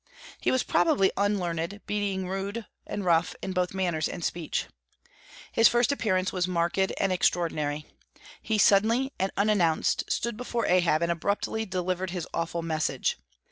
He 0.39 0.49
was 0.49 0.63
probably 0.63 1.11
unlearned, 1.15 1.79
being 1.85 2.27
rude 2.27 2.65
and 2.87 3.05
rough 3.05 3.35
in 3.43 3.53
both 3.53 3.75
manners 3.75 4.09
and 4.09 4.25
speech. 4.25 4.65
His 5.51 5.67
first 5.67 5.91
appearance 5.91 6.33
was 6.33 6.47
marked 6.47 6.79
and 6.97 7.11
extraordinary. 7.11 7.85
He 8.41 8.57
suddenly 8.57 9.13
and 9.19 9.31
unannounced 9.37 10.11
stood 10.11 10.37
before 10.37 10.65
Ahab, 10.65 11.03
and 11.03 11.11
abruptly 11.11 11.67
delivered 11.67 12.09
his 12.09 12.27
awful 12.33 12.63
message. 12.63 13.19